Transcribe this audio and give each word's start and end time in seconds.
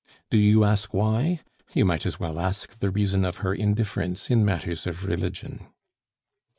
Do 0.31 0.37
you 0.39 0.63
ask 0.63 0.95
why? 0.95 1.41
You 1.75 1.85
might 1.85 2.07
as 2.07 2.19
well 2.19 2.39
ask 2.39 2.79
the 2.79 2.89
reason 2.89 3.23
of 3.23 3.37
her 3.45 3.53
indifference 3.53 4.31
in 4.31 4.43
matters 4.43 4.87
of 4.87 5.05
religion. 5.05 5.67